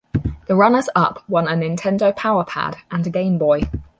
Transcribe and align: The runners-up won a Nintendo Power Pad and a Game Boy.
The 0.47 0.55
runners-up 0.55 1.23
won 1.29 1.47
a 1.47 1.51
Nintendo 1.51 2.15
Power 2.15 2.43
Pad 2.43 2.77
and 2.89 3.05
a 3.05 3.11
Game 3.11 3.37
Boy. 3.37 3.69